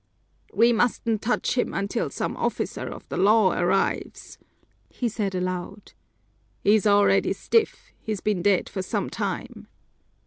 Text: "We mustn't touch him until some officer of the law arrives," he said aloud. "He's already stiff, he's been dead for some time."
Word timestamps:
"We 0.51 0.73
mustn't 0.73 1.21
touch 1.21 1.55
him 1.55 1.75
until 1.75 2.09
some 2.09 2.35
officer 2.35 2.81
of 2.89 3.07
the 3.09 3.17
law 3.17 3.51
arrives," 3.51 4.39
he 4.89 5.07
said 5.07 5.35
aloud. 5.35 5.93
"He's 6.63 6.87
already 6.87 7.33
stiff, 7.33 7.91
he's 7.99 8.19
been 8.19 8.41
dead 8.41 8.67
for 8.67 8.81
some 8.81 9.11
time." 9.11 9.67